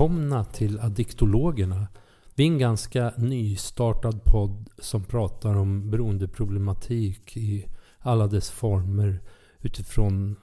[0.00, 1.88] välkomna till Addiktologerna.
[2.34, 7.66] Vi är en ganska nystartad podd som pratar om beroendeproblematik i
[7.98, 9.20] alla dess former
[9.58, 10.36] utifrån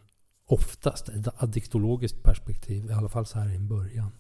[0.46, 4.12] oftast ett addiktologiskt perspektiv, i alla fall så här i början.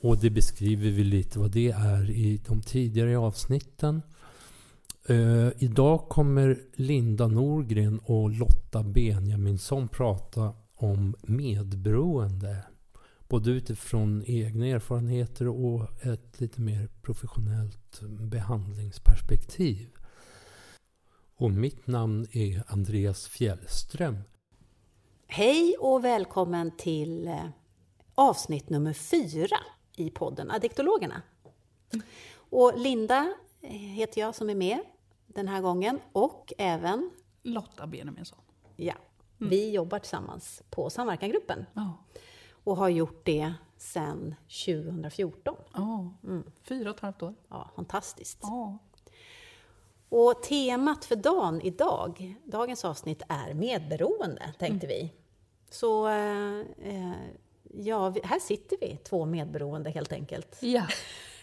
[0.00, 4.02] Och det beskriver vi lite vad det är i de tidigare avsnitten.
[5.10, 12.64] Uh, idag kommer Linda Norgren och Lotta Benjaminsson prata om medberoende.
[13.28, 19.88] Både utifrån egna erfarenheter och ett lite mer professionellt behandlingsperspektiv.
[21.36, 24.18] Och mitt namn är Andreas Fjällström.
[25.26, 27.48] Hej och välkommen till eh,
[28.14, 29.58] avsnitt nummer fyra
[29.96, 31.22] i podden Addiktologerna.
[32.34, 34.78] Och Linda eh, heter jag som är med
[35.26, 37.10] den här gången och även
[37.42, 38.38] Lotta Benjaminsson.
[38.76, 38.94] Ja,
[39.40, 39.50] mm.
[39.50, 41.66] vi jobbar tillsammans på Samverkangruppen.
[41.74, 41.90] Oh.
[42.68, 44.34] Och har gjort det sedan
[44.66, 45.56] 2014.
[45.74, 46.08] Oh.
[46.24, 46.42] Mm.
[46.62, 47.34] Fyra och ett halvt år.
[47.48, 48.44] Ja, fantastiskt.
[48.44, 48.74] Oh.
[50.08, 54.98] Och temat för dagen idag, dagens avsnitt, är medberoende, tänkte mm.
[54.98, 55.12] vi.
[55.70, 57.12] Så eh, eh
[57.74, 60.58] ja, här sitter vi, två medberoende helt enkelt.
[60.60, 60.86] Ja.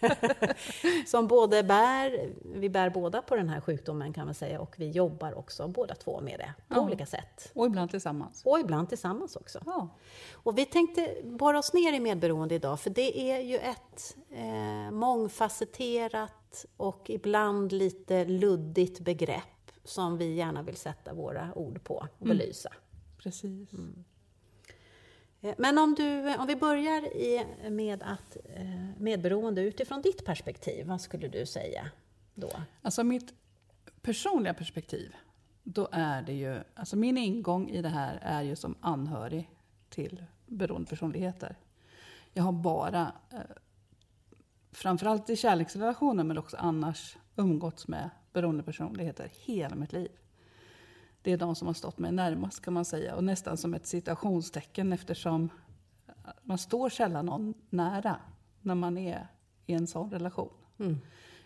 [1.08, 4.90] som både bär, vi bär båda på den här sjukdomen kan man säga, och vi
[4.90, 6.82] jobbar också båda två med det på ja.
[6.82, 7.52] olika sätt.
[7.54, 8.42] Och ibland tillsammans.
[8.46, 9.60] Och ibland tillsammans också.
[9.66, 9.90] Ja.
[10.34, 14.92] Och vi tänkte borra oss ner i medberoende idag, för det är ju ett eh,
[14.92, 22.26] mångfacetterat och ibland lite luddigt begrepp som vi gärna vill sätta våra ord på och
[22.26, 22.38] mm.
[22.38, 22.70] belysa.
[23.18, 23.74] Precis.
[23.74, 24.04] Mm.
[25.42, 28.66] Eh, men om, du, eh, om vi börjar i, med att eh,
[28.98, 31.92] medberoende utifrån ditt perspektiv, vad skulle du säga
[32.34, 32.52] då?
[32.82, 33.34] Alltså mitt
[34.02, 35.16] personliga perspektiv,
[35.64, 39.50] då är det ju, alltså min ingång i det här är ju som anhörig
[39.90, 41.56] till beroendepersonligheter.
[42.34, 43.40] Jag har bara, eh,
[44.72, 50.12] framförallt i kärleksrelationer men också annars, umgåtts med beroendepersonligheter hela mitt liv
[51.26, 53.16] det är de som har stått mig närmast kan man säga.
[53.16, 55.50] Och nästan som ett citationstecken eftersom
[56.42, 58.18] man står sällan någon nära
[58.62, 59.28] när man är
[59.66, 60.54] i en sån relation.
[60.80, 60.98] Mm.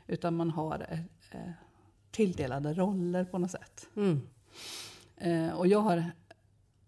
[0.08, 1.00] Utan man har
[1.32, 1.52] eh,
[2.12, 3.88] tilldelade roller på något sätt.
[3.96, 4.22] Mm.
[5.18, 6.12] Eh, och jag har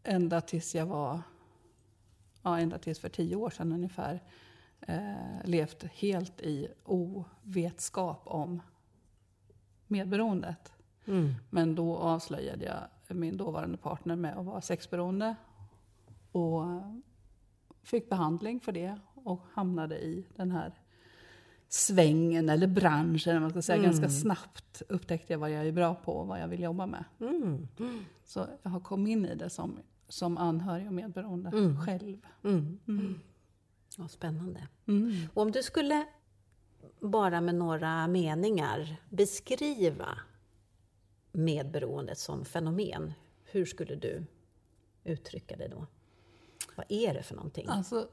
[0.04, 1.22] ända tills jag var,
[2.42, 4.20] ja ända tills för tio år sedan ungefär,
[4.82, 8.62] eh, levt helt i ovetskap om
[9.88, 10.74] medberoendet.
[11.06, 11.34] Mm.
[11.50, 15.36] Men då avslöjade jag min dåvarande partner med att vara sexberoende.
[16.32, 16.64] Och
[17.84, 20.74] fick behandling för det och hamnade i den här
[21.70, 23.78] svängen eller branschen, man ska säga.
[23.78, 23.92] Mm.
[23.92, 27.04] Ganska snabbt upptäckte jag vad jag är bra på och vad jag vill jobba med.
[27.20, 27.68] Mm.
[28.24, 31.82] Så jag har kommit in i det som, som anhörig och medberoende mm.
[31.82, 32.26] själv.
[32.44, 32.80] Mm.
[32.88, 33.20] Mm.
[33.98, 34.68] Ja, spännande.
[34.88, 35.28] Mm.
[35.34, 36.06] Och om du skulle
[37.00, 40.08] bara med några meningar beskriva
[41.32, 43.14] medberoendet som fenomen.
[43.44, 44.24] Hur skulle du
[45.04, 45.88] uttrycka det då?
[46.76, 47.66] Vad är det för någonting?
[47.68, 48.08] Alltså,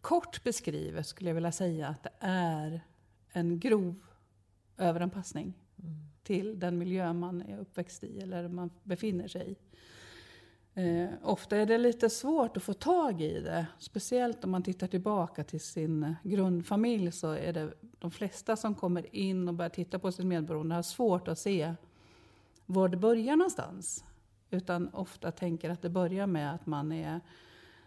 [0.00, 2.80] kort beskrivet skulle jag vilja säga att det är
[3.32, 3.94] en grov
[4.78, 5.94] överanpassning mm.
[6.22, 9.56] till den miljö man är uppväxt i eller man befinner sig i.
[10.74, 13.66] Eh, ofta är det lite svårt att få tag i det.
[13.78, 19.16] Speciellt om man tittar tillbaka till sin grundfamilj så är det de flesta som kommer
[19.16, 21.74] in och börjar titta på sin medberoende har svårt att se
[22.66, 24.04] var det börjar någonstans.
[24.50, 27.20] Utan ofta tänker att det börjar med att man är,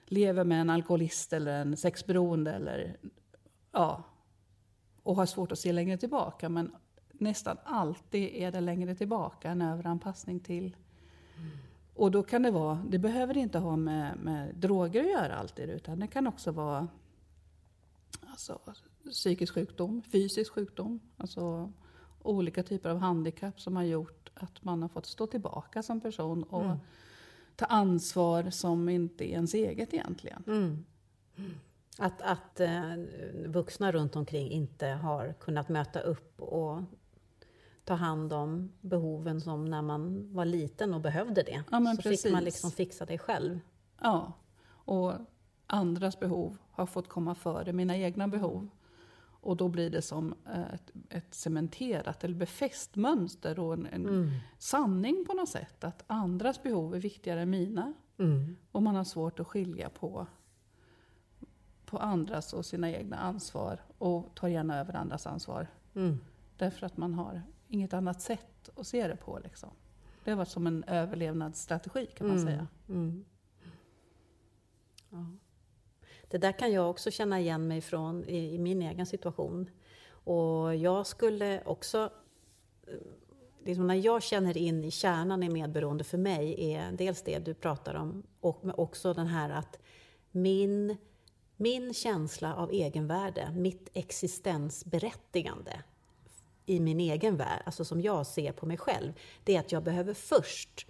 [0.05, 2.97] lever med en alkoholist eller en sexberoende eller
[3.71, 4.03] ja,
[5.03, 6.49] och har svårt att se längre tillbaka.
[6.49, 6.75] Men
[7.11, 10.75] nästan alltid är det längre tillbaka en överanpassning till.
[11.37, 11.49] Mm.
[11.95, 15.69] Och då kan det vara, det behöver inte ha med, med droger att göra alltid,
[15.69, 16.87] utan det kan också vara
[18.27, 18.59] alltså,
[19.11, 21.71] psykisk sjukdom, fysisk sjukdom, alltså
[22.21, 26.43] olika typer av handikapp som har gjort att man har fått stå tillbaka som person
[26.43, 26.77] och mm.
[27.55, 30.43] ta ansvar som inte är ens eget egentligen.
[30.47, 30.85] Mm.
[31.97, 32.95] Att, att eh,
[33.45, 36.81] vuxna runt omkring inte har kunnat möta upp och
[37.83, 41.63] ta hand om behoven som när man var liten och behövde det.
[41.71, 42.23] Ja, så precis.
[42.23, 43.59] fick man liksom fixa det själv.
[44.01, 44.33] Ja,
[44.67, 45.13] och
[45.67, 48.69] andras behov har fått komma före mina egna behov.
[49.45, 50.35] Och då blir det som
[50.73, 54.29] ett, ett cementerat eller befäst mönster och en, en mm.
[54.57, 55.83] sanning på något sätt.
[55.83, 57.93] Att andras behov är viktigare än mina.
[58.17, 58.55] Mm.
[58.71, 60.27] Och man har svårt att skilja på,
[61.85, 63.81] på andras och sina egna ansvar.
[63.97, 65.67] Och tar gärna över andras ansvar.
[65.95, 66.19] Mm.
[66.57, 69.39] Därför att man har inget annat sätt att se det på.
[69.43, 69.69] Liksom.
[70.23, 72.47] Det har varit som en överlevnadsstrategi kan man mm.
[72.47, 72.67] säga.
[72.89, 73.25] Mm.
[75.09, 75.25] Ja
[76.29, 79.69] det där kan jag också känna igen mig från i, i min egen situation.
[80.07, 82.09] Och jag skulle också
[83.65, 87.53] liksom när jag känner in i kärnan i medberoende för mig är dels det du
[87.53, 89.79] pratar om och också den här att
[90.31, 90.97] min,
[91.57, 95.83] min känsla av egenvärde, mitt existensberättigande
[96.65, 99.13] i min egen värld, alltså som jag ser på mig själv,
[99.43, 100.87] det är att jag behöver först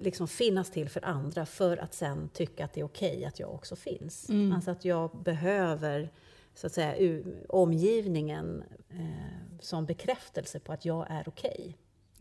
[0.00, 3.40] liksom finnas till för andra för att sen tycka att det är okej okay att
[3.40, 4.28] jag också finns.
[4.28, 4.52] Mm.
[4.52, 6.10] Alltså att jag behöver
[6.54, 11.56] så att säga, omgivningen eh, som bekräftelse på att jag är okej.
[11.58, 11.74] Okay.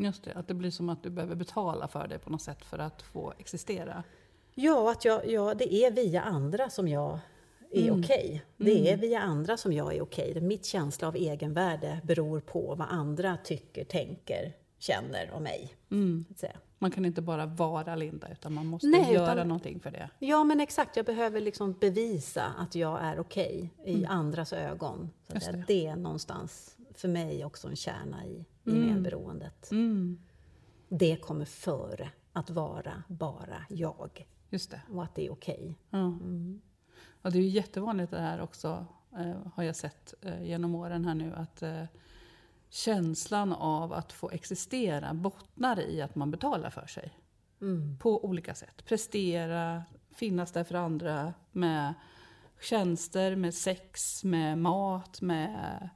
[0.05, 2.65] Just det, att det blir som att du behöver betala för det på något sätt
[2.65, 4.03] för att få existera.
[4.55, 7.19] Ja, att jag, ja det är via andra som jag
[7.71, 7.99] är mm.
[7.99, 8.25] okej.
[8.25, 8.39] Okay.
[8.57, 8.93] Det mm.
[8.93, 10.29] är via andra som jag är okej.
[10.31, 10.41] Okay.
[10.41, 15.73] Mitt känsla av egenvärde beror på vad andra tycker, tänker, känner om mig.
[15.91, 16.25] Mm.
[16.79, 20.09] Man kan inte bara vara Linda, utan man måste Nej, göra utan, någonting för det.
[20.19, 20.95] Ja, men exakt.
[20.95, 24.11] Jag behöver liksom bevisa att jag är okej okay i mm.
[24.11, 25.09] andras ögon.
[25.27, 25.63] Så det.
[25.67, 25.87] det.
[25.87, 28.93] är någonstans, för mig, också en kärna i, i mm.
[28.93, 29.71] medberoendet.
[29.71, 30.19] Mm.
[30.89, 34.27] Det kommer före att vara bara jag.
[34.49, 34.81] Just det.
[34.91, 35.55] Och att det är okej.
[35.55, 35.73] Okay.
[35.89, 36.05] Ja.
[36.05, 36.61] Mm.
[37.21, 38.85] det är ju jättevanligt det här också,
[39.17, 41.83] eh, har jag sett eh, genom åren här nu, att eh,
[42.69, 47.13] känslan av att få existera bottnar i att man betalar för sig.
[47.61, 47.97] Mm.
[47.97, 48.85] På olika sätt.
[48.85, 51.93] Prestera, finnas där för andra med
[52.61, 55.89] tjänster, med sex, med mat, med...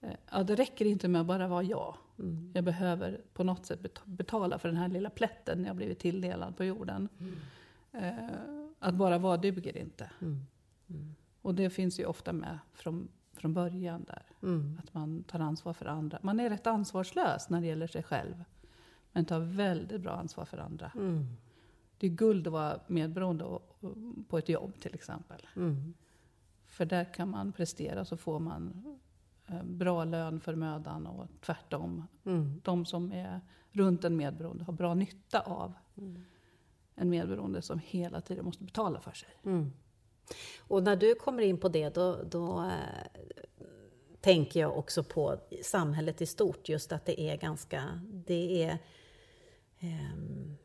[0.00, 1.96] Eh, ja, det räcker inte med att bara vara jag.
[2.18, 2.52] Mm.
[2.54, 6.64] Jag behöver på något sätt betala för den här lilla plätten jag blivit tilldelad på
[6.64, 7.08] jorden.
[7.18, 7.38] Mm.
[7.92, 8.30] Eh,
[8.78, 10.10] att bara vara duger inte.
[10.20, 10.46] Mm.
[10.90, 11.14] mm.
[11.42, 14.22] Och det finns ju ofta med från från början där.
[14.46, 14.80] Mm.
[14.82, 16.18] Att man tar ansvar för andra.
[16.22, 18.44] Man är rätt ansvarslös när det gäller sig själv.
[19.12, 20.92] Men tar väldigt bra ansvar för andra.
[20.94, 21.26] Mm.
[21.98, 23.58] Det är guld att vara medberoende
[24.28, 25.46] på ett jobb till exempel.
[25.56, 25.94] Mm.
[26.66, 28.84] För där kan man prestera så får man
[29.46, 32.04] eh, bra lön för mödan och tvärtom.
[32.24, 32.60] Mm.
[32.64, 33.40] De som är
[33.70, 36.24] runt en medberoende har bra nytta av mm.
[36.94, 39.28] en medberoende som hela tiden måste betala för sig.
[39.44, 39.72] Mm.
[40.58, 42.70] Och när du kommer in på det, då, då äh,
[44.26, 48.78] tänker jag också på samhället i stort, just att det är ganska, det är,
[49.80, 50.56] ähm,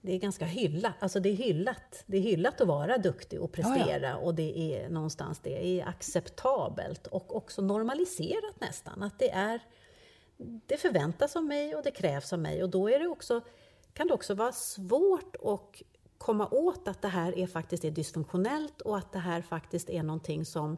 [0.00, 2.04] det är ganska hyllat, alltså det är hyllat.
[2.06, 4.16] Det är hyllat att vara duktig och prestera ja, ja.
[4.16, 9.02] och det är någonstans det är acceptabelt och också normaliserat nästan.
[9.02, 9.60] Att det är,
[10.66, 13.40] det förväntas av mig och det krävs av mig och då är det också,
[13.92, 15.82] kan det också vara svårt att
[16.18, 20.02] komma åt att det här är faktiskt är dysfunktionellt och att det här faktiskt är
[20.02, 20.76] någonting som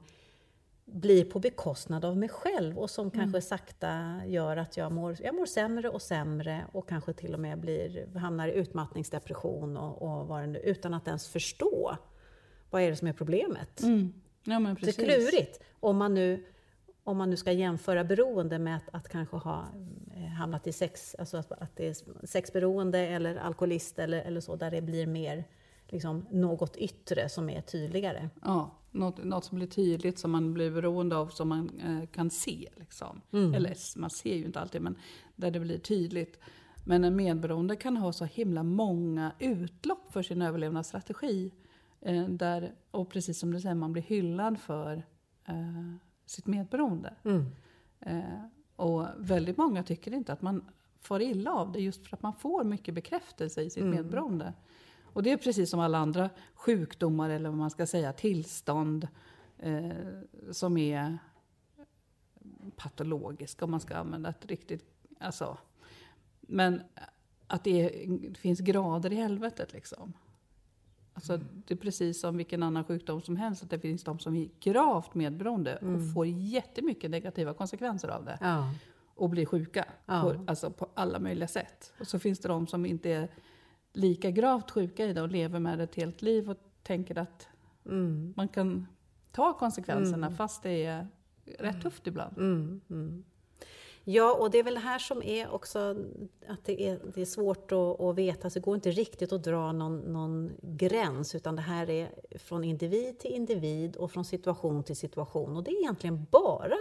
[0.87, 3.19] blir på bekostnad av mig själv och som mm.
[3.19, 7.41] kanske sakta gör att jag mår, jag mår sämre och sämre och kanske till och
[7.41, 11.97] med blir, hamnar i utmattningsdepression och, och vad det nu, utan att ens förstå
[12.71, 13.83] vad är det som är problemet.
[13.83, 14.13] Mm.
[14.45, 14.97] Ja, men precis.
[14.97, 15.61] Det är klurigt.
[15.81, 16.45] Om man nu
[17.05, 19.65] om man nu ska jämföra beroende med att, att kanske ha
[20.17, 24.57] eh, hamnat i sex, alltså att, att det är sexberoende eller alkoholist eller, eller så,
[24.57, 25.45] där det blir mer
[25.89, 28.29] liksom, något yttre som är tydligare.
[28.43, 32.31] Ja, något, något som blir tydligt, som man blir beroende av, som man eh, kan
[32.31, 32.69] se.
[32.77, 33.21] Liksom.
[33.33, 33.55] Mm.
[33.55, 34.97] Eller man ser ju inte alltid, men
[35.37, 36.41] där det blir tydligt.
[36.85, 41.53] Men en medberoende kan ha så himla många utlopp för sin överlevnadsstrategi.
[42.01, 45.07] Eh, där, och precis som du säger, man blir hyllad för
[45.45, 45.95] eh,
[46.27, 47.15] sitt medberoende.
[47.25, 47.47] Mm.
[48.01, 48.45] Eh,
[48.77, 50.65] och väldigt många tycker inte att man
[51.01, 53.97] får illa av det just för att man får mycket bekräftelse i sitt mm.
[53.97, 54.53] medberoende.
[55.17, 59.09] Och det är precis som alla andra sjukdomar eller vad man ska säga, tillstånd
[59.59, 59.91] eh,
[60.51, 61.19] som är
[62.77, 64.85] patologiska om man ska använda ett riktigt...
[65.21, 65.59] Alltså,
[66.41, 66.83] men
[67.47, 70.13] att det, är, det finns grader i helvetet liksom.
[71.13, 74.37] Alltså, det är precis som vilken annan sjukdom som helst, att det finns de som
[74.37, 75.95] är gravt medberoende mm.
[75.95, 78.39] och får jättemycket negativa konsekvenser av det.
[78.41, 78.73] Ja.
[79.15, 80.23] Och blir sjuka, ja.
[80.23, 81.93] på, alltså på alla möjliga sätt.
[82.01, 83.29] Och så finns det de som inte är
[83.97, 87.49] lika gravt sjuka i det och lever med det ett helt liv och tänker att
[87.87, 88.35] mm.
[88.37, 88.87] man kan
[89.33, 90.37] ta konsekvenserna mm.
[90.37, 91.07] fast det är
[91.59, 92.39] rätt tufft ibland.
[92.39, 92.81] Mm.
[92.91, 93.25] mm.
[94.09, 95.97] Ja, och det är väl det här som är också
[96.49, 98.45] att det är, det är svårt att, att veta.
[98.45, 102.65] Alltså, det går inte riktigt att dra någon, någon, gräns, utan det här är från
[102.65, 105.57] individ till individ och från situation till situation.
[105.57, 106.77] Och det är egentligen bara,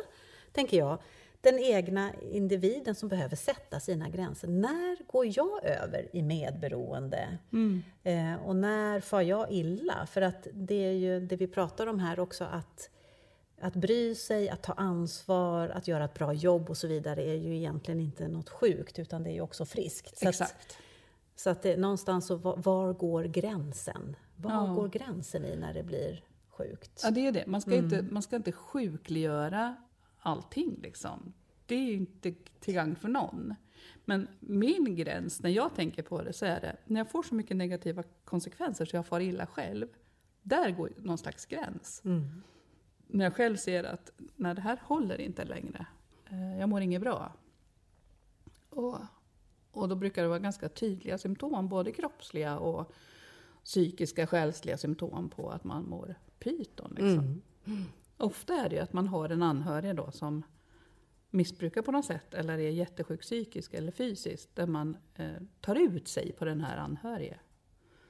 [0.51, 0.97] tänker jag,
[1.45, 4.47] den egna individen som behöver sätta sina gränser.
[4.47, 7.37] När går jag över i medberoende?
[7.53, 7.83] Mm.
[8.03, 10.07] Eh, och när far jag illa?
[10.11, 12.89] För att det är ju det vi pratar om här också, att
[13.61, 17.35] att bry sig, att ta ansvar, att göra ett bra jobb och så vidare är
[17.35, 20.17] ju egentligen inte något sjukt, utan det är ju också friskt.
[20.17, 20.51] Så Exakt.
[20.51, 20.77] Att,
[21.35, 24.15] så att det, någonstans så var, var, går gränsen?
[24.35, 24.73] Var Ja.
[24.73, 27.01] går gränsen i när det blir sjukt?
[27.03, 27.43] Ja, det är det.
[27.47, 27.83] Man ska, Mm.
[27.85, 29.75] inte, man ska inte sjukliggöra
[30.25, 31.33] allting liksom.
[31.65, 33.55] Det är inte till gagn för någon.
[34.05, 37.35] Men min gräns, när jag tänker på det, så är det när jag får så
[37.35, 39.87] mycket negativa konsekvenser så jag far illa själv.
[40.41, 42.01] Där går någon slags gräns.
[42.05, 42.41] Mm.
[43.07, 45.85] När jag själv ser att nej, det här håller inte längre.
[46.29, 47.33] Eh, Jag mår inget bra.
[48.69, 48.97] Och,
[49.71, 52.91] och då brukar det vara ganska tydliga symptom, både kroppsliga och
[53.63, 56.91] psykiska, själsliga symptom på att man mår pyton.
[56.97, 57.41] Liksom.
[57.65, 57.83] Mm.
[58.17, 60.43] Ofta är det ju att man har en anhörig då som
[61.29, 65.25] missbrukar på något sätt eller är jättesjuk psykiskt eller fysiskt där man eh,
[65.61, 67.39] tar ut sig på den här anhörige.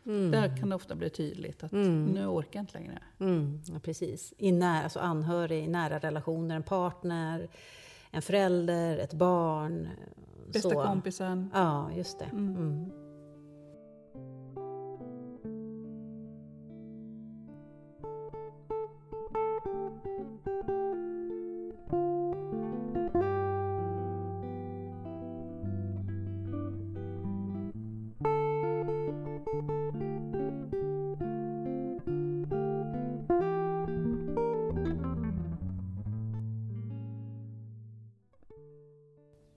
[0.05, 0.31] Mm.
[0.31, 2.05] Där kan det ofta bli tydligt att Mm.
[2.05, 3.00] nu orkar jag inte längre.
[3.19, 4.33] Mm, ja, precis.
[4.38, 7.47] I nära, alltså anhörig, i nära relationer, en partner,
[8.12, 9.89] en förälder, ett barn.
[10.53, 10.83] Bästa så.
[10.83, 11.51] kompisen.
[11.53, 12.29] Ja, just det.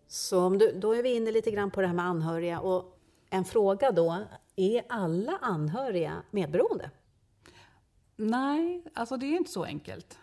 [0.08, 2.60] Så om du, då är vi inne lite grann på det här med anhöriga.
[2.60, 2.98] Och
[3.30, 4.24] en fråga då,
[4.56, 6.90] är alla anhöriga medberoende?
[8.16, 10.18] Nej, alltså det är inte så enkelt.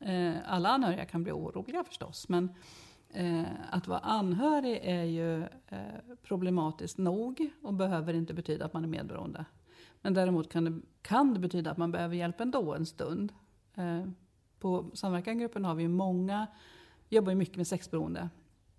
[0.00, 2.54] Eh, alla anhöriga kan bli oroliga förstås, men
[3.08, 5.78] eh, att vara anhörig är ju eh,
[6.22, 9.44] problematiskt nog och behöver inte betyda att man är medberoende.
[10.02, 13.32] Men däremot kan det, kan det betyda att man behöver hjälp ändå en stund.
[14.58, 16.46] På Samverkangruppen har vi många,
[17.08, 18.28] jobbar ju mycket med sexberoende.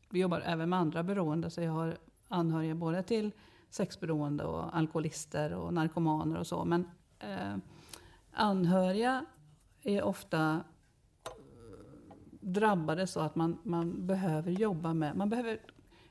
[0.10, 1.98] Vi jobbar även med andra beroende, så jag har
[2.28, 3.32] anhöriga både till
[3.70, 6.66] sexberoende och alkoholister och narkomaner och så.
[6.66, 6.88] Men
[7.20, 7.58] eh,
[8.32, 9.26] anhöriga
[9.84, 10.64] är ofta
[11.26, 11.32] eh,
[12.32, 15.60] drabbade så att man, man behöver jobba med, man behöver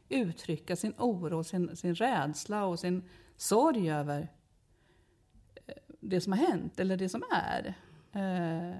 [0.09, 3.03] uttrycka sin oro, sin, sin rädsla och sin
[3.37, 4.29] sorg över
[5.67, 7.75] eh, det som har hänt eller det som är.
[8.13, 8.77] Eh,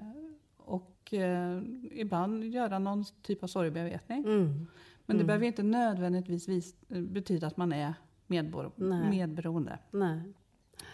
[0.57, 1.61] och eh,
[1.91, 4.25] ibland göra någon typ av sorgbearbetning.
[4.25, 4.67] Mm.
[5.09, 7.93] Men det behöver inte nödvändigtvis vis, betyda att man är
[8.27, 9.09] medbor, Nej.
[9.09, 9.79] medberoende.
[9.91, 10.21] Nej.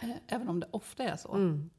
[0.02, 1.34] Eh, Även om det ofta är så.
[1.34, 1.70] Mm.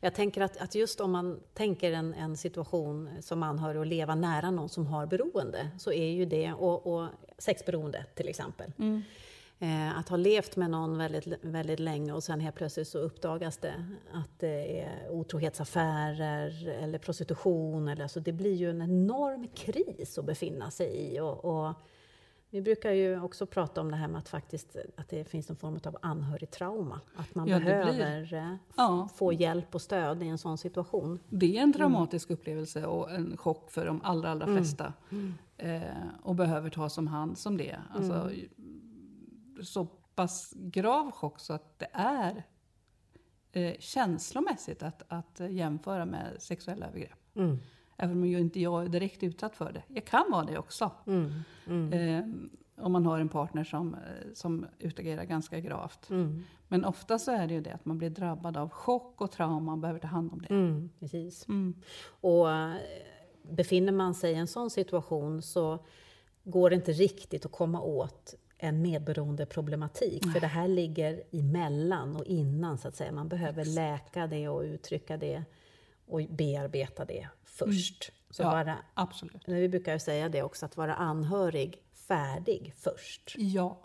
[0.00, 4.14] Jag tänker att, att just om man tänker en, en situation som anhörig och leva
[4.14, 8.72] nära någon som har beroende, så är ju det, och, och sexberoende till exempel.
[9.58, 9.88] Mm.
[9.88, 13.56] Eh, att ha levt med någon väldigt, väldigt länge och sen helt plötsligt så uppdagas
[13.58, 13.74] det
[14.12, 17.88] att det är otrohetsaffärer eller prostitution.
[17.88, 21.20] Eller, alltså det blir ju en enorm kris att befinna sig i.
[21.20, 21.74] Och, och
[22.50, 25.56] vi brukar ju också prata om det här med att, faktiskt, att det finns en
[25.56, 27.00] form av anhörigtrauma.
[27.16, 29.08] Att man Ja, behöver eh, Ja.
[29.14, 31.18] få hjälp och stöd i en sån situation.
[31.28, 34.56] Det är en traumatisk upplevelse och en chock för de allra, allra Mm.
[34.56, 34.92] flesta.
[35.56, 35.80] Eh,
[36.22, 37.76] och behöver tas om hand som det.
[37.94, 38.48] Alltså, Mm.
[39.62, 42.44] Så pass grav chock så att det är
[43.52, 47.18] eh, känslomässigt att, att jämföra med sexuella övergrepp.
[47.34, 47.58] Mm.
[47.96, 49.82] Även om ju inte jag är direkt utsatt för det.
[49.88, 50.90] Jag kan vara det också.
[51.06, 51.32] Mm.
[51.66, 51.92] Mm.
[51.92, 56.10] Eh, om man har en partner som, eh, som utagerar ganska gravt.
[56.10, 56.44] Mm.
[56.68, 59.72] Men ofta så är det ju det att man blir drabbad av chock och trauma
[59.72, 60.54] och behöver ta hand om det.
[60.54, 60.90] Mm.
[61.00, 61.48] Precis.
[61.48, 61.74] Mm.
[62.06, 62.74] Och eh,
[63.42, 65.84] befinner man sig i en sån situation så
[66.44, 70.32] går det inte riktigt att komma åt en medberoende problematik.
[70.32, 73.12] För det här ligger emellan och innan så att säga.
[73.12, 75.44] Man behöver läka det och uttrycka det
[76.06, 78.12] och bearbeta det först.
[78.30, 78.50] Så Ja.
[78.50, 79.42] vara, Absolut.
[79.46, 83.34] vi brukar ju säga det också, att vara anhörig färdig först.
[83.38, 83.78] Ja.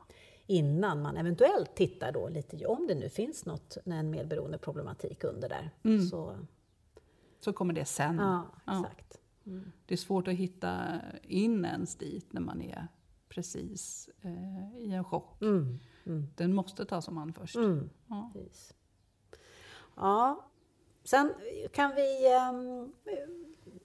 [0.48, 5.50] Innan man eventuellt tittar då lite, om det nu finns något, en medberoende problematik under
[5.50, 5.70] där.
[5.84, 6.02] Mm.
[6.06, 6.36] Så,
[7.40, 8.16] Så kommer det sen.
[8.18, 8.80] ja, Ja.
[8.86, 9.18] exakt.
[9.86, 12.88] Det är svårt att hitta in ens dit när man är
[13.32, 15.42] precis eh, i en chock.
[15.42, 15.80] Mm.
[16.06, 16.28] Mm.
[16.36, 17.56] Den måste tas om hand först.
[17.56, 17.90] Mm.
[18.08, 18.32] Ja.
[18.34, 18.74] Precis.
[19.96, 20.46] Ja,
[21.04, 21.34] sen
[21.74, 22.92] kan vi ehm,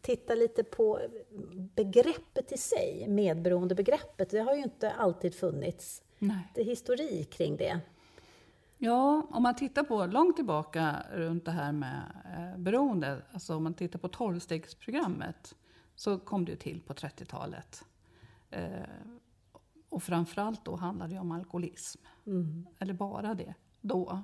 [0.01, 1.01] titta lite på
[1.75, 4.31] begreppet i sig, medberoendebegreppet.
[4.31, 6.03] Det har ju inte alltid funnits.
[6.19, 6.53] Nej.
[6.55, 7.81] Det är historik kring det.
[8.79, 12.03] Ja, om man tittar på långt tillbaka runt det här med
[12.37, 15.55] eh, beroende, alltså om man tittar på tolvstegsprogrammet,
[15.95, 17.85] så kom det ju till på 30-talet.
[18.51, 18.67] Eh,
[19.97, 22.01] och framförallt då handlade det om alkoholism.
[22.27, 22.67] Mm.
[22.79, 24.23] eller bara det, då.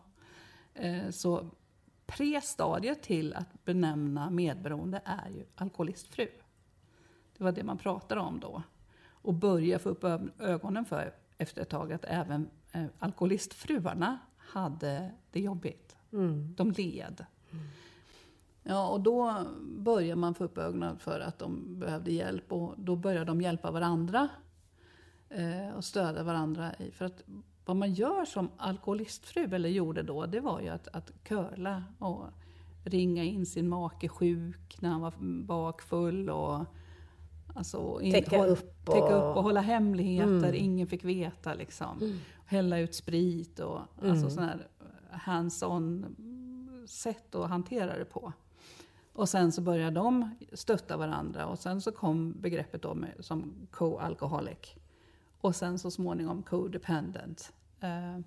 [0.74, 1.50] Eh, Så
[2.06, 6.28] prestadiet till att benämna medberoende är ju alkoholistfru.
[7.36, 8.62] Det var det man pratade om då.
[9.08, 10.04] Och börja få upp
[10.38, 15.96] ögonen för efter ett tag att även eh, alkoholistfruarna hade det jobbigt.
[16.12, 16.54] Mm.
[16.54, 17.26] De led.
[17.52, 17.64] Mm.
[18.62, 19.46] Ja, och då
[19.78, 23.70] började man få upp ögonen för att de behövde hjälp och då började de hjälpa
[23.70, 24.28] varandra
[25.36, 26.74] eh, och stödja varandra.
[26.74, 27.22] I, för att
[27.64, 32.26] vad man gör som alkoholistfru, eller gjorde då, det var ju att, att curla och
[32.84, 36.64] ringa in sin make sjuk när han var bakfull och
[37.54, 38.94] Alltså, in, täcka, håll, upp och...
[38.94, 40.54] täcka upp och hålla hemligheter, mm.
[40.54, 41.98] ingen fick veta liksom.
[42.00, 42.18] Mm.
[42.44, 44.12] Hälla ut sprit och alltså, mm.
[44.12, 44.66] alltså sån här
[45.10, 46.06] hands-on
[46.86, 48.32] sätt att hantera det på.
[49.12, 53.54] Och sen så började de stötta varandra och sen så kom begreppet då med, som
[53.70, 54.76] co-alcoholic.
[55.42, 57.52] Och sen så småningom co-dependent.
[57.80, 58.18] Eh,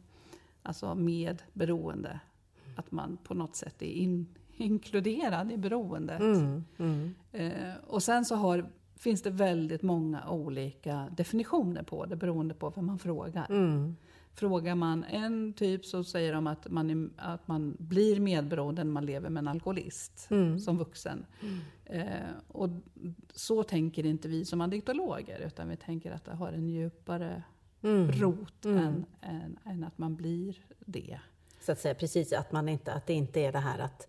[0.63, 2.19] alltså med beroende.
[2.75, 6.19] Att man på något sätt är in, inkluderad i beroendet.
[6.19, 7.15] Mm, mm.
[7.31, 12.69] Eh, och sen så har, finns det väldigt många olika definitioner på det beroende på
[12.69, 13.45] vem man frågar.
[13.49, 13.95] Mm.
[14.33, 18.91] Frågar man en typ så säger de att man, är, att man blir medberoende när
[18.91, 20.59] man lever med en alkoholist mm.
[20.59, 21.25] som vuxen.
[21.85, 22.69] Eh, och
[23.33, 27.43] så tänker inte vi som addiktologer, utan vi tänker att det har en djupare
[27.81, 28.11] mm.
[28.11, 28.77] rot mm.
[28.77, 31.19] än, än, än, att man blir det.
[31.61, 34.07] Så att säga, precis, att, man inte, att det inte är det här att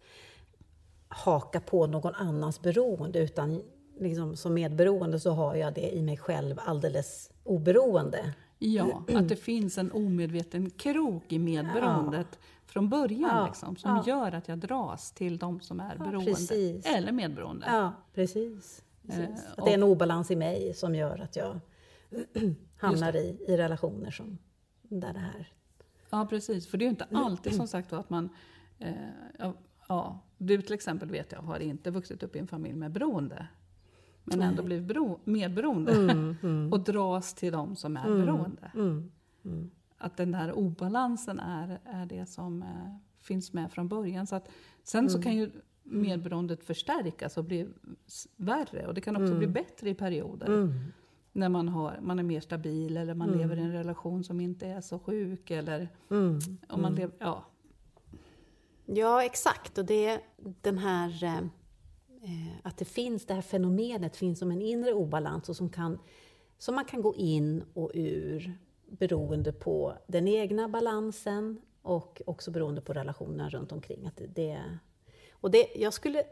[1.08, 3.62] haka på någon annans beroende, utan
[3.98, 8.34] liksom, som medberoende så har jag det i mig själv alldeles oberoende.
[8.58, 12.38] Ja, att det finns en omedveten krok i medberoendet ja.
[12.76, 13.46] Från början ja.
[13.46, 14.04] liksom, som ja.
[14.06, 16.86] gör att jag dras till de som är beroende precis.
[16.86, 17.66] eller medberoende.
[17.66, 18.84] Ja, precis.
[19.06, 19.44] precis.
[19.44, 21.60] Eh, att det är en obalans i mig som gör att jag
[22.76, 24.38] hamnar i, i relationer som,
[24.82, 25.52] där det här...
[26.10, 26.68] Ja, precis.
[26.68, 28.28] För det är ju inte alltid som sagt att man...
[28.78, 29.52] Eh,
[29.88, 33.46] ja, du till exempel vet jag har inte vuxit upp i en familj med beroende
[34.24, 35.92] men ändå blivit bero, medberoende.
[35.92, 36.72] Mm, mm.
[36.72, 38.70] och dras till de som är mm, beroende.
[38.74, 39.12] Mm,
[39.44, 39.70] mm.
[39.98, 44.26] Att den där obalansen är, är det som eh, finns med från början.
[44.26, 44.48] Så att,
[44.82, 45.22] sen så mm.
[45.22, 45.50] kan ju
[45.82, 47.68] medberoendet förstärkas och bli
[48.36, 48.86] värre.
[48.86, 50.72] Och det kan också bli bättre i perioder.
[51.32, 54.66] När man, har, man är mer stabil eller man lever i en relation som inte
[54.66, 55.50] är så sjuk.
[55.50, 55.88] Eller
[56.68, 57.44] om man lever, ja.
[58.86, 59.78] ja, exakt.
[59.78, 60.20] Och det
[60.62, 61.24] den här...
[61.24, 61.38] Eh,
[62.26, 65.98] eh, att det finns, det här fenomenet finns som en inre obalans och som, kan,
[66.58, 72.80] som man kan gå in och ur beroende på den egna balansen och också beroende
[72.80, 74.06] på relationen runt omkring.
[74.06, 74.62] Att det,
[75.30, 76.24] och det, jag skulle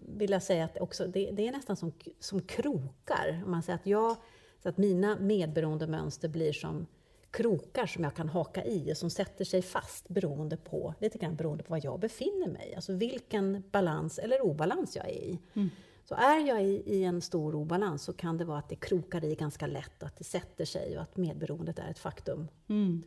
[0.00, 3.42] vilja säga att också, det, det är nästan som, som krokar.
[3.44, 4.16] Om man säger att, jag,
[4.62, 6.86] så att mina medberoende mönster blir som
[7.30, 11.36] krokar som jag kan haka i och som sätter sig fast beroende på, lite grann
[11.36, 12.74] beroende på var jag befinner mig.
[12.74, 15.38] Alltså vilken balans eller obalans jag är i.
[15.54, 15.70] Mm.
[16.04, 19.24] Så är jag i, i, en stor obalans så kan det vara att det krokar
[19.24, 22.48] i ganska lätt, att det sätter sig och att medberoendet är ett faktum.
[22.68, 23.02] Mm.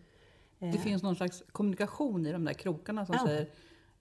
[0.59, 0.81] Det eh.
[0.81, 3.25] finns någon slags kommunikation i de där krokarna som ja.
[3.27, 3.49] säger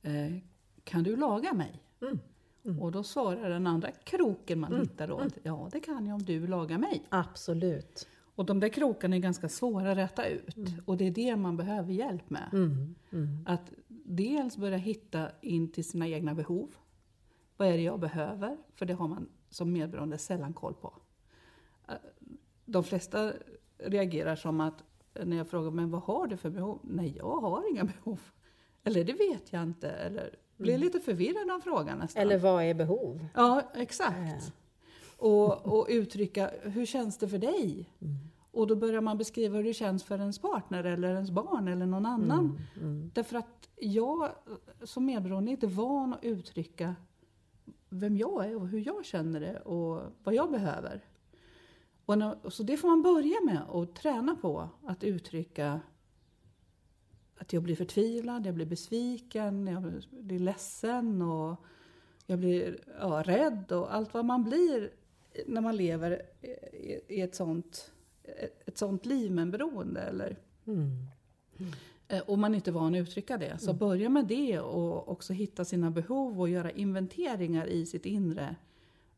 [0.02, 0.38] eh,
[0.84, 1.82] Kan du laga mig?
[2.02, 2.18] Mm.
[2.64, 2.82] Mm.
[2.82, 4.82] Och då svarar den andra kroken man mm.
[4.82, 5.30] hittar då, mm.
[5.42, 7.02] ja det kan jag om du lagar mig.
[7.08, 8.06] Absolut.
[8.34, 10.56] Och de där krokarna är ganska svåra att räta ut.
[10.56, 10.70] Mm.
[10.84, 12.48] Och det är det man behöver hjälp med.
[13.46, 16.74] Att dels börja hitta in till sina egna behov.
[17.56, 18.56] Vad är det jag behöver?
[18.74, 20.94] För det har man som medberoende sällan koll på.
[21.88, 21.94] Eh,
[22.64, 23.32] de flesta
[23.78, 24.84] reagerar som att
[25.24, 26.78] när jag frågar men vad har du för behov?
[26.82, 28.20] Nej, jag har inga behov.
[28.84, 29.90] Eller det vet jag inte.
[29.90, 30.84] Eller blir mm.
[30.84, 32.22] lite förvirrad av frågan nästan.
[32.22, 33.26] Eller vad är behov?
[33.34, 34.52] Ja, exakt.
[35.16, 37.88] Och, och uttrycka, hur känns det för dig?
[38.00, 38.14] Mm.
[38.50, 41.86] Och då börjar man beskriva hur det känns för ens partner eller ens barn eller
[41.86, 42.58] någon annan.
[42.78, 43.10] Mm, mm.
[43.14, 44.28] Därför att jag
[44.82, 46.94] som medberoende är inte van att uttrycka
[47.94, 51.04] vem jag är och hur jag känner det och vad jag behöver.
[52.04, 55.80] Och när, så det får man börja med och träna på, att uttrycka
[57.38, 61.64] att jag blir förtvivlad, jag blir besviken, jag blir ledsen och
[62.26, 64.90] jag blir ja, rädd och allt vad man blir
[65.46, 66.22] när man lever
[67.08, 67.92] i ett sånt,
[68.66, 70.00] ett sånt liv med en beroende.
[70.00, 70.90] Eller, mm.
[71.58, 71.72] Mm.
[72.26, 73.58] Och man är inte van att uttrycka det.
[73.58, 73.78] Så mm.
[73.78, 78.56] börja med det och också hitta sina behov och göra inventeringar i sitt inre.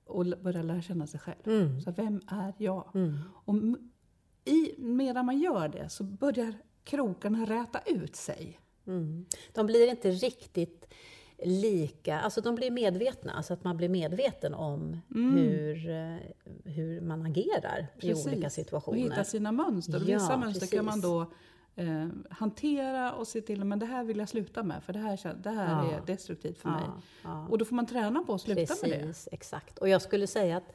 [0.05, 1.47] Och börja lära känna sig själv.
[1.47, 1.81] Mm.
[1.81, 2.91] Så vem är jag?
[2.95, 3.19] Mm.
[3.45, 3.55] Och
[4.45, 8.61] i, medan man gör det så börjar krokarna räta ut sig.
[8.87, 9.27] Mm.
[9.53, 10.95] De blir inte riktigt
[11.39, 15.35] lika, alltså de blir medvetna, alltså att man blir medveten om mm.
[15.35, 16.17] hur, eh,
[16.65, 18.27] hur man agerar precis.
[18.27, 18.99] i olika situationer.
[18.99, 19.97] Och hitta sina mönster.
[19.97, 20.71] Och vissa mönster precis.
[20.71, 21.33] kan man då
[21.77, 25.35] eh, hantera och se till att det här vill jag sluta med, för det här,
[25.43, 25.97] det här ja.
[25.97, 26.77] är destruktivt för ja.
[26.77, 26.87] mig.
[27.25, 27.47] Ja.
[27.51, 29.33] Och då får man träna på att sluta precis, med det.
[29.33, 29.79] Exakt.
[29.79, 30.73] Och jag skulle säga att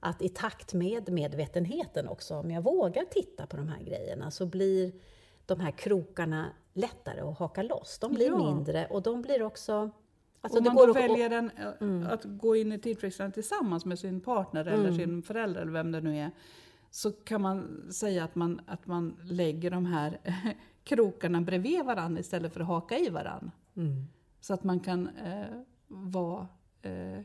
[0.00, 4.46] att i takt med medvetenheten också, om jag vågar titta på de här grejerna, så
[4.46, 4.92] blir
[5.46, 7.98] de här krokarna lättare att haka loss.
[7.98, 9.90] De blir mindre och de blir också...
[10.40, 11.08] Alltså Om man då att- Mm.
[11.08, 11.50] väljer en,
[12.04, 14.96] eh, att gå in i tillfrisknande tillsammans med sin partner eller Mm.
[14.96, 16.30] sin förälder eller vem det nu är.
[16.94, 20.18] Så kan man säga att man, att man lägger de här
[20.84, 23.50] krokarna bredvid varandra istället för att haka i varandra.
[23.76, 24.04] Mm.
[24.40, 26.48] Så att man kan eh, vara
[26.82, 27.20] eh,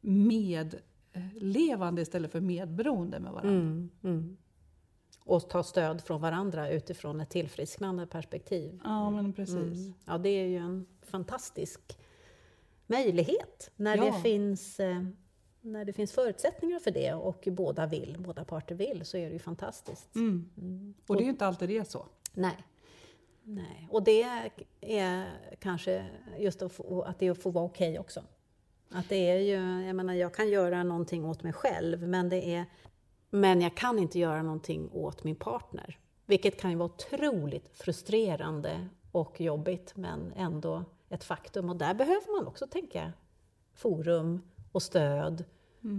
[0.00, 3.60] medlevande istället för medberoende med varandra.
[3.60, 4.36] Mm, mm.
[5.24, 8.80] Och ta stöd från varandra utifrån ett tillfrisknande perspektiv.
[8.84, 9.78] Ja, men precis.
[9.78, 9.94] Mm.
[10.04, 11.98] Ja, det är ju en fantastisk
[12.86, 14.04] möjlighet när, Ja.
[14.04, 15.04] det finns, eh,
[15.72, 19.32] när det finns förutsättningar för det och båda vill, båda parter vill, så är det
[19.32, 20.14] ju fantastiskt.
[20.14, 20.50] Mm.
[20.56, 20.94] Mm.
[21.06, 22.06] Och det är ju inte alltid det är så.
[22.32, 22.56] Nej.
[23.42, 23.88] Nej.
[23.90, 24.22] Och det
[24.80, 25.28] är
[25.60, 26.06] kanske
[26.38, 28.22] just att, få, att det får vara okej också.
[28.90, 32.54] Att det är ju, jag menar jag kan göra någonting åt mig själv men det
[32.54, 32.64] är
[33.30, 35.98] men jag kan inte göra någonting åt min partner.
[36.26, 41.70] Vilket kan ju vara otroligt frustrerande och jobbigt men ändå ett faktum.
[41.70, 43.12] Och där behöver man också tänka
[43.74, 45.44] forum och stöd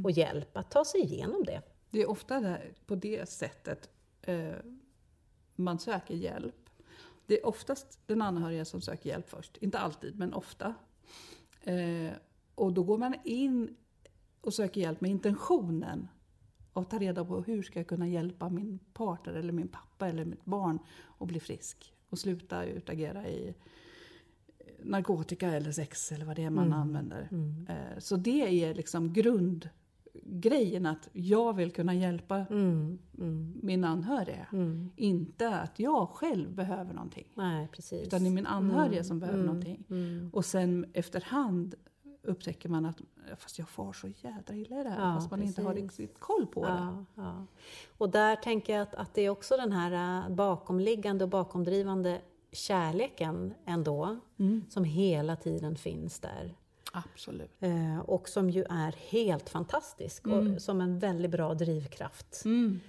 [0.04, 1.62] och hjälp att ta sig igenom det.
[1.90, 3.90] Det är ofta där, på det sättet
[4.22, 4.56] eh,
[5.56, 6.70] man söker hjälp.
[7.26, 9.58] Det är oftast den anhöriga som söker hjälp först.
[9.58, 10.74] Inte alltid, men ofta.
[11.62, 12.12] Eh,
[12.56, 13.76] och då går man in
[14.42, 16.08] och söker hjälp med intentionen
[16.74, 20.26] att ta reda på hur ska jag kunna hjälpa min partner eller min pappa eller
[20.26, 20.80] mitt barn
[21.20, 23.56] att bli frisk och sluta utagera i
[24.84, 27.30] narkotika eller sex eller vad det är man använder.
[27.70, 34.46] Eh, Så det är liksom grundgrejen att jag vill kunna hjälpa Mm, mm, min anhöriga.
[34.52, 34.90] mm.
[34.96, 37.28] Inte att jag själv behöver någonting.
[37.36, 38.08] Nej, precis.
[38.08, 39.84] Utan det är min anhöriga som behöver mm, någonting.
[39.90, 40.30] Mm.
[40.34, 41.76] Och sen efterhand
[42.24, 43.02] upptäcker man att
[43.38, 45.10] fast jag far så jädra illa i det här.
[45.10, 46.00] Ja, fast man inte har precis.
[46.00, 46.70] riktigt koll på det.
[46.70, 47.46] Ja, ja.
[47.98, 52.22] Och där tänker jag att, att det är också den här äh, bakomliggande och bakomdrivande
[52.52, 54.66] kärleken ändå, Mm.
[54.70, 56.56] som hela tiden finns där.
[56.94, 57.52] Absolut.
[57.60, 60.56] Eh, och som ju är helt fantastisk Mm.
[60.56, 62.42] och som en väldigt bra drivkraft.
[62.46, 62.80] Mm.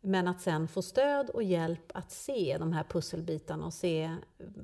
[0.00, 4.16] Men att sen få stöd och hjälp att se de här pusselbitarna och se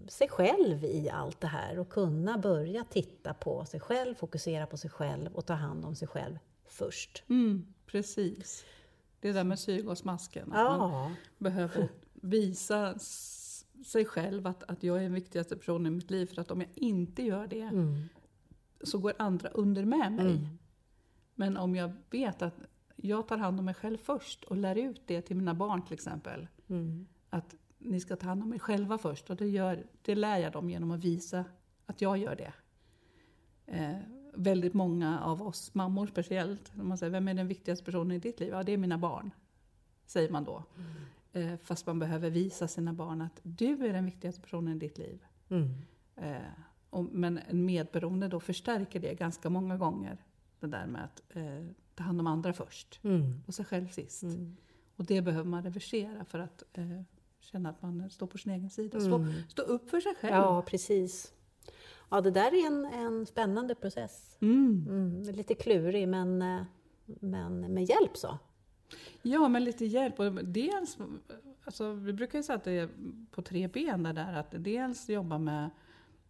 [0.09, 4.77] sig själv i allt det här och kunna börja titta på sig själv, fokusera på
[4.77, 7.23] sig själv och ta hand om sig själv först.
[7.29, 7.67] Mm.
[7.87, 8.65] Precis.
[9.21, 10.53] Det där med syrgasmasken.
[10.53, 12.95] att man Ja, behöver visa
[13.87, 16.27] sig själv att, att jag är den viktigaste personen i mitt liv.
[16.27, 18.03] För att om jag inte gör det mm.
[18.81, 20.37] så går andra under med mig.
[20.37, 20.47] Mm.
[21.35, 22.55] Men om jag vet att
[22.97, 25.95] jag tar hand om mig själv först och lär ut det till mina barn till
[25.95, 26.47] exempel.
[26.69, 27.07] Mm.
[27.31, 29.31] Att ni ska ta hand om er själva först.
[29.31, 31.45] Och det, gör, det lär jag dem genom att visa
[31.87, 32.53] att jag gör det.
[33.67, 33.99] Eh,
[34.35, 38.19] väldigt många av oss mammor speciellt, om man säger vem är den viktigaste personen i
[38.19, 38.49] ditt liv?
[38.49, 39.31] Ja, det är mina barn.
[40.07, 40.65] Säger man då.
[41.35, 44.99] Eh, fast man behöver visa sina barn att du är den viktigaste personen i ditt
[44.99, 45.25] liv.
[45.49, 45.69] Mm.
[46.17, 50.25] Eh, men en medberoende då förstärker det ganska många gånger.
[50.61, 53.43] Det där med att eh, ta hand om andra först Mm.
[53.47, 54.23] och sig själv sist.
[54.23, 54.57] Mm.
[54.97, 56.63] Och det behöver man reversera för att
[57.41, 59.01] känna att man står på sin egen sida.
[59.01, 59.33] Stå, Mm.
[59.49, 60.35] stå upp för sig själv.
[60.35, 61.35] Ja, precis.
[62.11, 64.37] Ja, det där är en, en spännande process.
[64.41, 64.87] Mm.
[64.89, 65.23] Mm.
[65.23, 66.39] Lite klurig, men,
[67.07, 68.39] men med hjälp så.
[69.23, 70.21] Ja, men lite hjälp.
[70.21, 70.99] Och dels,
[71.65, 72.89] alltså, vi brukar ju säga att det är
[73.31, 74.33] på tre ben det där.
[74.33, 75.71] Att dels jobba med,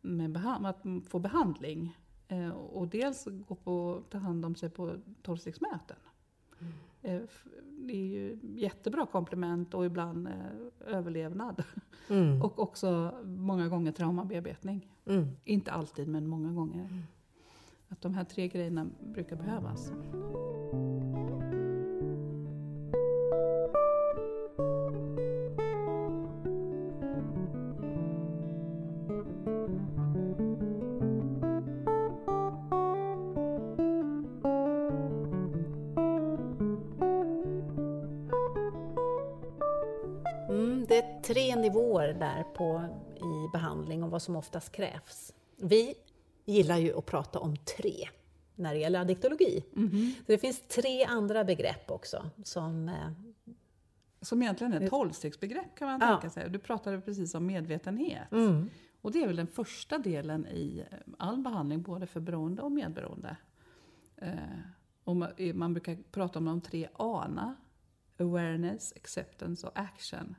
[0.00, 1.98] med behand, att få behandling.
[2.28, 5.96] Eh, och dels gå på, ta hand om sig på tolvstegsmöten.
[7.02, 7.46] Eh, f-
[7.80, 10.34] det är ju jättebra komplement och ibland eh,
[10.86, 11.62] överlevnad.
[12.08, 12.42] Mm.
[12.42, 14.88] Och också många gånger traumabearbetning.
[15.06, 15.28] Mm.
[15.44, 17.02] Inte alltid, men många gånger.
[17.88, 19.92] Att de här tre grejerna brukar behövas.
[44.14, 45.34] Vad som oftast krävs.
[45.56, 45.94] Vi
[46.44, 48.08] gillar ju att prata om tre
[48.54, 49.64] när det gäller addiktologi.
[50.16, 53.10] Så det finns tre andra begrepp också som eh,
[54.20, 56.06] Som egentligen är ett tolvstegsbegrepp kan man Ja.
[56.20, 56.50] tänka sig.
[56.50, 58.32] Du pratade precis om medvetenhet.
[58.32, 62.62] mm, Och det är väl den första delen i eh, all behandling, både för beroende
[62.62, 63.36] och medberoende.
[64.16, 64.32] Eh,
[65.04, 67.54] och man, eh, man brukar prata om de tre A:na.
[68.18, 70.34] Awareness, acceptance och action.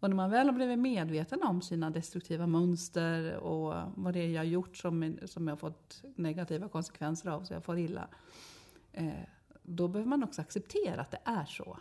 [0.00, 4.28] Och när man väl har blivit medveten om sina destruktiva mönster och vad det är
[4.28, 8.08] jag har gjort som, som jag har fått negativa konsekvenser av, så jag får illa.
[8.92, 9.12] Eh,
[9.62, 11.78] då behöver man också acceptera att det är så.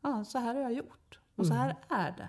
[0.00, 1.18] Ja, så här har jag gjort.
[1.34, 2.28] Och så här är det.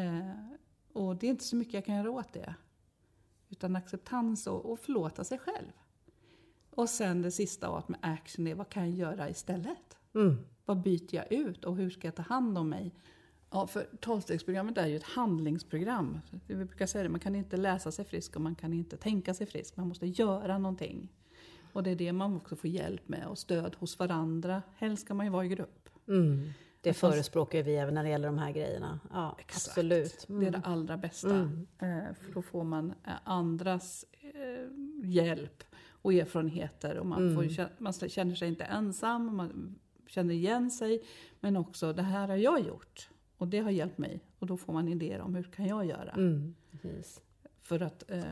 [0.00, 0.56] Eh,
[0.92, 2.54] och det är inte så mycket jag kan göra åt det.
[3.48, 5.72] Utan acceptans och, och förlåta sig själv.
[6.70, 9.96] Och sen det sista A med action är vad kan jag göra istället?
[10.14, 10.36] Mm.
[10.64, 12.94] Vad byter jag ut och hur ska jag ta hand om mig?
[13.52, 16.18] Ja, för tolvstegsprogrammet är ju ett handlingsprogram.
[16.46, 19.34] Vi brukar säga det, man kan inte läsa sig frisk och man kan inte tänka
[19.34, 19.76] sig frisk.
[19.76, 21.08] Man måste göra någonting.
[21.72, 24.62] Och det är det man också får hjälp med och stöd hos varandra.
[24.76, 25.88] Helst ska man ju vara i grupp.
[26.08, 26.50] Mm.
[26.80, 29.00] Det förespråkar vi även när det gäller de här grejerna.
[29.12, 29.68] Ja, Exakt.
[29.68, 30.24] absolut.
[30.28, 31.34] Det är det allra bästa.
[31.34, 31.66] Mm.
[31.78, 36.98] Eh, För då får man eh, andras eh, hjälp och erfarenheter.
[36.98, 37.54] Och man, Mm.
[37.54, 39.74] får, man känner sig inte ensam, man
[40.06, 41.02] känner igen sig.
[41.40, 43.08] Men också, det här har jag gjort.
[43.42, 44.20] Och det har hjälpt mig.
[44.38, 46.10] Och då får man idéer om hur kan jag göra.
[46.12, 46.54] Mm.
[47.60, 48.22] För att eh,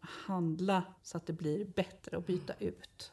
[0.00, 3.12] handla så att det blir bättre och byta ut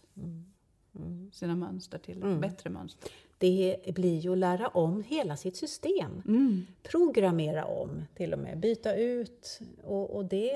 [0.98, 1.32] Mm.
[1.34, 2.42] sina mönster till Mm.
[2.42, 3.12] bättre mönster.
[3.38, 6.22] Det blir ju att lära om hela sitt system.
[6.28, 6.66] Mm.
[6.84, 9.60] Programmera om till och med, byta ut.
[9.84, 10.52] Och, och det,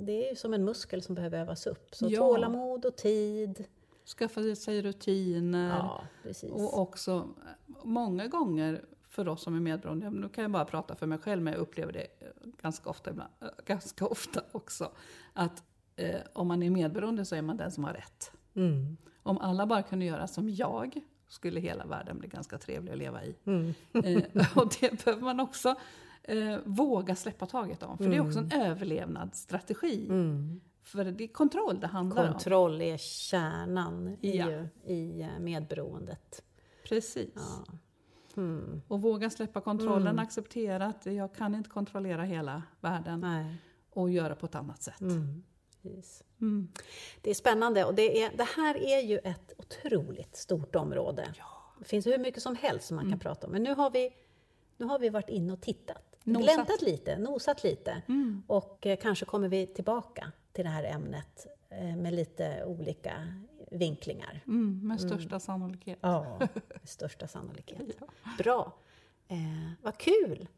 [0.00, 1.94] det är som en muskel som behöver övas upp.
[1.94, 2.18] Så Ja.
[2.20, 3.64] tålamod och tid.
[4.18, 5.68] Skaffa sig rutiner.
[5.68, 6.04] Ja.
[6.50, 8.84] Och också eh, många gånger
[9.24, 11.60] för oss som är medberoende, nu kan jag bara prata för mig själv men jag
[11.60, 12.26] upplever det eh,
[12.62, 14.90] ganska ofta, ibland, eh, ganska ofta också,
[15.32, 15.62] att
[15.96, 18.32] eh, om man är medberoende så är man den som har rätt.
[18.54, 18.96] Mm.
[19.22, 23.24] Om alla bara kunde göra som jag skulle hela världen bli ganska trevlig att leva
[23.24, 23.36] i.
[23.44, 23.74] Mm.
[23.92, 25.74] Eh, och det behöver man också
[26.22, 30.06] eh, våga släppa taget om, för det är också en överlevnadsstrategi.
[30.08, 30.60] Mm.
[30.82, 32.32] För det är kontroll det handlar om.
[32.32, 34.50] Kontroll är kärnan i, Ja.
[34.50, 36.42] ju- i eh, medberoendet.
[36.88, 37.32] Precis.
[37.34, 37.78] Ja.
[38.38, 38.82] Mm.
[38.88, 40.18] Och våga släppa kontrollen, Mm.
[40.18, 43.56] acceptera att jag kan inte kontrollera hela världen Nej.
[43.90, 45.00] och göra på ett annat sätt.
[45.00, 45.44] Mm.
[45.82, 46.22] Precis.
[46.40, 46.68] Mm.
[47.22, 51.34] Det är spännande och det, är, det här är ju ett otroligt stort område.
[51.78, 53.12] Det finns hur mycket som helst som man Mm.
[53.12, 53.52] kan prata om.
[53.52, 54.10] Men nu har vi,
[54.76, 56.02] nu har vi varit inne och tittat.
[56.24, 56.42] Nosat.
[56.54, 58.02] Gläntat lite, nosat lite.
[58.08, 58.42] Mm.
[58.46, 63.12] Och eh, kanske kommer vi tillbaka till det här ämnet eh, med lite olika
[63.70, 64.42] vinklingar.
[64.46, 65.98] Mm, med största sannolikhet.
[66.00, 66.38] Ja,
[66.80, 67.96] med största sannolikhet.
[68.00, 68.06] Ja.
[68.38, 68.72] Bra.
[69.28, 69.36] Eh,
[69.82, 70.48] vad kul!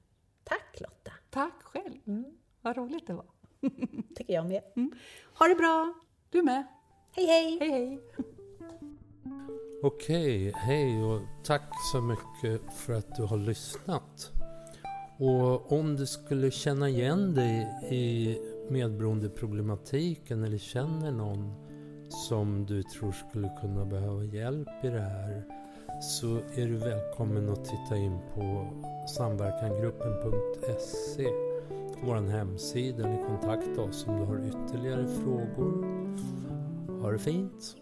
[0.45, 1.99] Tack Lotta, Tack själv.
[2.07, 2.25] Mm.
[2.61, 3.27] Vad roligt det var.
[4.17, 4.63] tycker jag med.
[4.77, 4.93] Mm.
[5.39, 5.95] Ha det bra!
[6.31, 6.67] Du med.
[7.13, 7.59] Hej hej!
[7.61, 8.01] Hej hej.
[9.83, 14.33] Okej, hej och tack så mycket för att du har lyssnat.
[15.19, 18.39] Och om du skulle känna igen dig i
[18.71, 21.70] medberoendeproblematiken eller känner någon
[22.13, 25.43] som du tror skulle kunna behöva hjälp i det här
[26.01, 28.67] så är du välkommen att titta in på
[29.17, 31.27] samverkangruppen.se
[32.03, 35.85] vår hemsida eller kontakta oss om du har ytterligare frågor.
[37.03, 37.77] Ha det fint!